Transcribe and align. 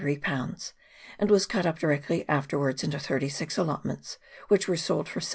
and 1.19 1.29
was 1.29 1.45
cut 1.45 1.63
up 1.67 1.77
directly 1.77 2.27
afterwards 2.27 2.83
into 2.83 2.97
thirty 2.97 3.29
six 3.29 3.55
allotments, 3.55 4.17
which 4.47 4.67
were 4.67 4.75
sold 4.75 5.07
for 5.07 5.19
11. 5.19 5.29